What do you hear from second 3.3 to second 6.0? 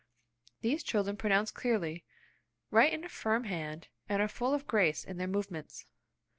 hand, and are full of grace in their movements.